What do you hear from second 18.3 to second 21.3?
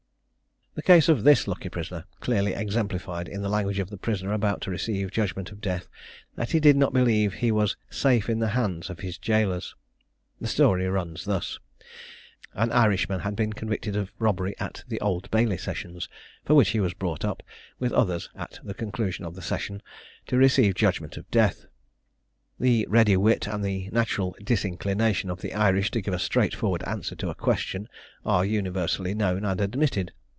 at the conclusion of the session, to receive judgment of